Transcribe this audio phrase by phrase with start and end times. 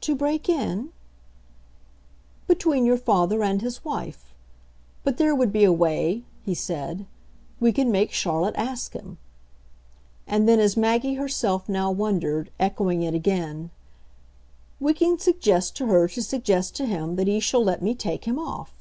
[0.00, 0.88] "'To break in'?"
[2.48, 4.32] "Between your father and his wife.
[5.04, 7.04] But there would be a way," he said
[7.60, 9.18] "we can make Charlotte ask him."
[10.26, 13.68] And then as Maggie herself now wondered, echoing it again:
[14.80, 18.24] "We can suggest to her to suggest to him that he shall let me take
[18.24, 18.72] him off."